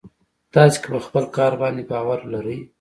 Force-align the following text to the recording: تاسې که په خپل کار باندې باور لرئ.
تاسې 0.53 0.77
که 0.81 0.87
په 0.93 0.99
خپل 1.07 1.23
کار 1.37 1.53
باندې 1.61 1.83
باور 1.91 2.19
لرئ. 2.33 2.59